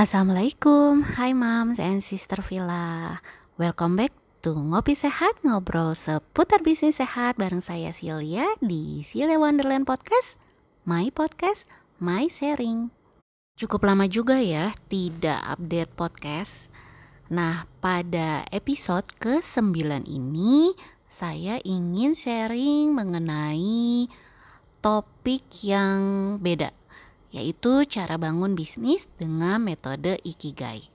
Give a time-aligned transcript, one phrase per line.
[0.00, 3.20] Assalamualaikum, hai moms and sister Villa.
[3.60, 9.84] Welcome back to Ngopi Sehat, ngobrol seputar bisnis sehat bareng saya Silya di Silya Wonderland
[9.84, 10.40] Podcast
[10.88, 11.68] My Podcast,
[12.00, 12.88] My Sharing.
[13.60, 16.72] Cukup lama juga ya tidak update podcast.
[17.28, 20.72] Nah, pada episode ke-9 ini
[21.12, 24.08] saya ingin sharing mengenai
[24.80, 26.79] topik yang beda
[27.30, 30.90] yaitu cara bangun bisnis dengan metode Ikigai.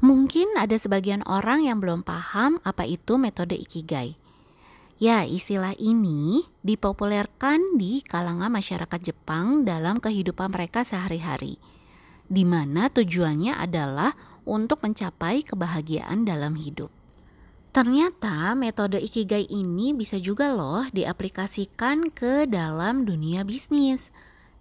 [0.00, 4.16] Mungkin ada sebagian orang yang belum paham apa itu metode Ikigai.
[5.00, 11.56] Ya, istilah ini dipopulerkan di kalangan masyarakat Jepang dalam kehidupan mereka sehari-hari,
[12.28, 14.12] di mana tujuannya adalah
[14.44, 16.92] untuk mencapai kebahagiaan dalam hidup.
[17.72, 24.12] Ternyata metode Ikigai ini bisa juga loh diaplikasikan ke dalam dunia bisnis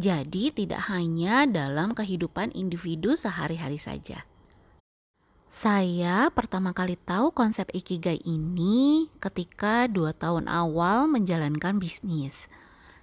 [0.00, 4.24] jadi tidak hanya dalam kehidupan individu sehari-hari saja.
[5.50, 12.48] Saya pertama kali tahu konsep Ikigai ini ketika dua tahun awal menjalankan bisnis.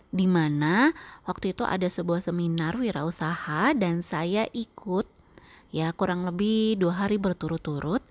[0.10, 0.96] Di mana
[1.28, 5.06] waktu itu ada sebuah seminar wirausaha dan saya ikut
[5.70, 8.02] ya kurang lebih dua hari berturut-turut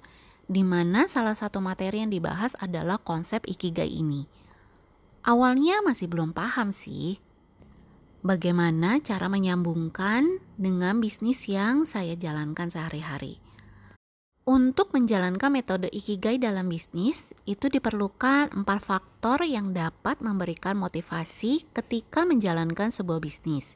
[0.46, 4.30] di mana salah satu materi yang dibahas adalah konsep Ikigai ini.
[5.26, 7.18] Awalnya masih belum paham sih,
[8.26, 13.38] bagaimana cara menyambungkan dengan bisnis yang saya jalankan sehari-hari.
[14.46, 22.22] Untuk menjalankan metode Ikigai dalam bisnis, itu diperlukan empat faktor yang dapat memberikan motivasi ketika
[22.22, 23.74] menjalankan sebuah bisnis,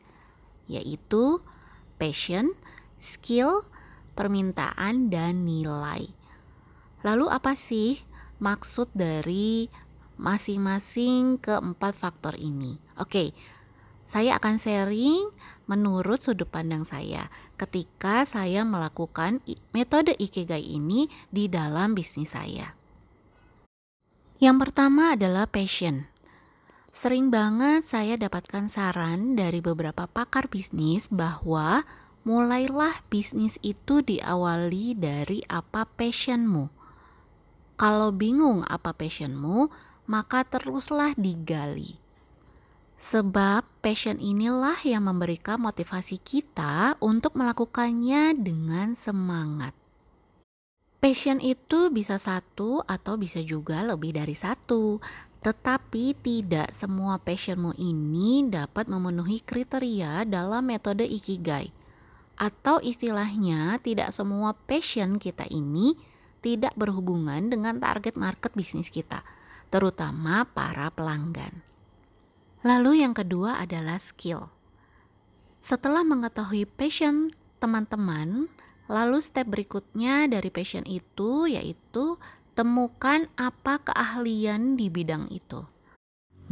[0.70, 1.42] yaitu
[1.98, 2.54] passion,
[3.02, 3.66] skill,
[4.14, 6.06] permintaan, dan nilai.
[7.02, 8.06] Lalu apa sih
[8.38, 9.66] maksud dari
[10.22, 12.78] masing-masing keempat faktor ini?
[12.94, 13.34] Oke,
[14.11, 15.30] saya akan sharing
[15.70, 19.39] menurut sudut pandang saya ketika saya melakukan
[19.70, 22.75] metode Ikigai ini di dalam bisnis saya.
[24.42, 26.10] Yang pertama adalah passion.
[26.91, 31.87] Sering banget saya dapatkan saran dari beberapa pakar bisnis bahwa
[32.26, 36.66] mulailah bisnis itu diawali dari apa passionmu.
[37.78, 39.70] Kalau bingung apa passionmu,
[40.10, 42.09] maka teruslah digali.
[43.00, 49.72] Sebab passion inilah yang memberikan motivasi kita untuk melakukannya dengan semangat.
[51.00, 55.00] Passion itu bisa satu atau bisa juga lebih dari satu,
[55.41, 61.72] tetapi tidak semua passionmu ini dapat memenuhi kriteria dalam metode Ikigai.
[62.37, 65.97] Atau istilahnya tidak semua passion kita ini
[66.44, 69.25] tidak berhubungan dengan target market bisnis kita,
[69.72, 71.69] terutama para pelanggan.
[72.60, 74.53] Lalu yang kedua adalah skill.
[75.56, 78.53] Setelah mengetahui passion teman-teman,
[78.84, 82.20] lalu step berikutnya dari passion itu yaitu
[82.53, 85.65] temukan apa keahlian di bidang itu.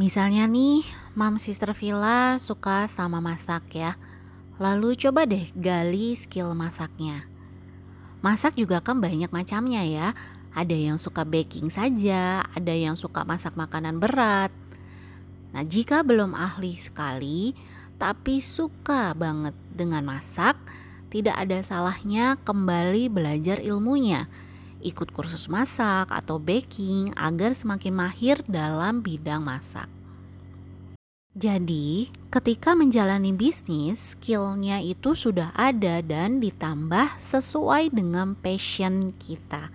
[0.01, 0.81] Misalnya nih,
[1.13, 3.93] Mam Sister Villa suka sama masak ya.
[4.57, 7.29] Lalu coba deh gali skill masaknya.
[8.25, 10.17] Masak juga kan banyak macamnya ya.
[10.57, 14.49] Ada yang suka baking saja, ada yang suka masak makanan berat,
[15.53, 17.53] Nah, jika belum ahli sekali
[17.99, 20.55] tapi suka banget dengan masak,
[21.11, 24.31] tidak ada salahnya kembali belajar ilmunya.
[24.79, 29.91] Ikut kursus masak atau baking agar semakin mahir dalam bidang masak.
[31.35, 39.71] Jadi, ketika menjalani bisnis, skillnya itu sudah ada dan ditambah sesuai dengan passion kita.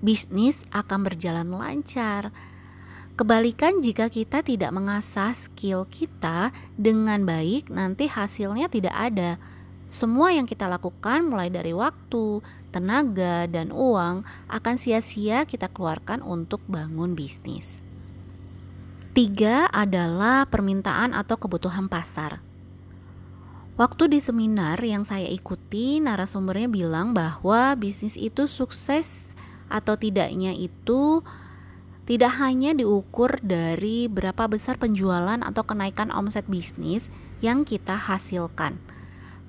[0.00, 2.32] Bisnis akan berjalan lancar
[3.12, 6.48] Kebalikan jika kita tidak mengasah skill kita
[6.80, 9.36] dengan baik, nanti hasilnya tidak ada.
[9.84, 12.40] Semua yang kita lakukan mulai dari waktu,
[12.72, 17.84] tenaga, dan uang akan sia-sia kita keluarkan untuk bangun bisnis.
[19.12, 22.40] Tiga adalah permintaan atau kebutuhan pasar.
[23.76, 29.36] Waktu di seminar yang saya ikuti, narasumbernya bilang bahwa bisnis itu sukses
[29.68, 31.20] atau tidaknya itu
[32.02, 38.82] tidak hanya diukur dari berapa besar penjualan atau kenaikan omset bisnis yang kita hasilkan,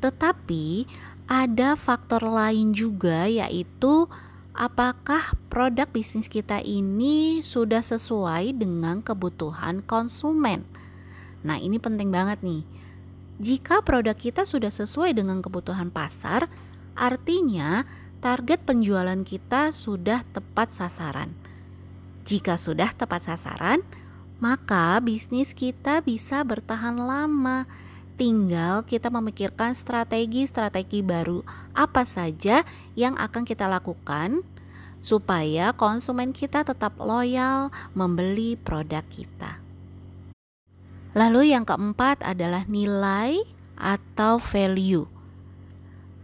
[0.04, 0.86] tetapi
[1.26, 4.06] ada faktor lain juga, yaitu
[4.54, 10.68] apakah produk bisnis kita ini sudah sesuai dengan kebutuhan konsumen.
[11.42, 12.64] Nah, ini penting banget nih.
[13.42, 16.48] Jika produk kita sudah sesuai dengan kebutuhan pasar,
[16.94, 17.84] artinya
[18.22, 21.34] target penjualan kita sudah tepat sasaran.
[22.24, 23.84] Jika sudah tepat sasaran,
[24.40, 27.68] maka bisnis kita bisa bertahan lama
[28.16, 31.42] tinggal kita memikirkan strategi-strategi baru
[31.74, 32.62] apa saja
[32.94, 34.46] yang akan kita lakukan
[35.04, 39.60] supaya konsumen kita tetap loyal membeli produk kita.
[41.14, 43.38] Lalu yang keempat adalah nilai
[43.78, 45.12] atau value.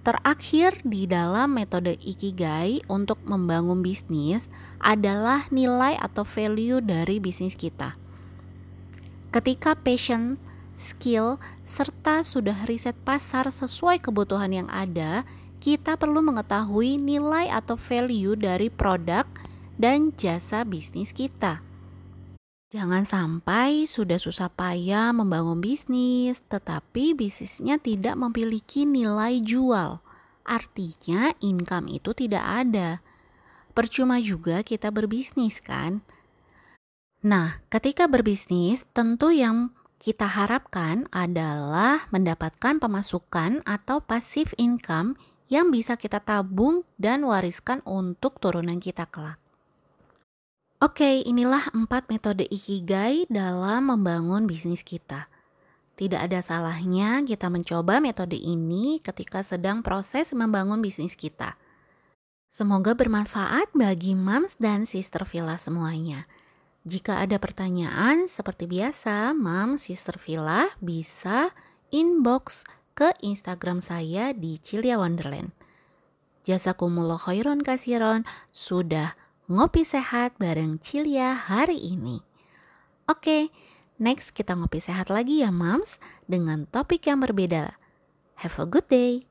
[0.09, 4.49] Terakhir di dalam metode Ikigai untuk membangun bisnis
[4.81, 7.93] adalah nilai atau value dari bisnis kita.
[9.29, 10.41] Ketika passion,
[10.73, 15.29] skill, serta sudah riset pasar sesuai kebutuhan yang ada,
[15.61, 19.29] kita perlu mengetahui nilai atau value dari produk
[19.77, 21.61] dan jasa bisnis kita.
[22.69, 29.97] Jangan sampai sudah susah payah membangun bisnis, tetapi bisnisnya tidak memiliki nilai jual.
[30.45, 33.01] Artinya, income itu tidak ada.
[33.73, 36.05] Percuma juga kita berbisnis, kan?
[37.25, 45.17] Nah, ketika berbisnis, tentu yang kita harapkan adalah mendapatkan pemasukan atau passive income
[45.49, 49.41] yang bisa kita tabung dan wariskan untuk turunan kita kelak.
[50.79, 55.27] Oke, inilah empat metode Ikigai dalam membangun bisnis kita.
[55.99, 61.59] Tidak ada salahnya kita mencoba metode ini ketika sedang proses membangun bisnis kita.
[62.47, 66.31] Semoga bermanfaat bagi moms dan sister villa semuanya.
[66.87, 71.51] Jika ada pertanyaan, seperti biasa, Mam Sister Villa bisa
[71.91, 72.63] inbox
[72.95, 75.51] ke Instagram saya di Cilia Wonderland.
[76.47, 78.23] Jazakumullah khairon kasiron
[78.55, 82.21] sudah ngopi sehat bareng Cilia hari ini.
[83.09, 83.49] Oke,
[83.97, 85.97] next kita ngopi sehat lagi ya Mams
[86.29, 87.73] dengan topik yang berbeda.
[88.45, 89.28] Have a good day.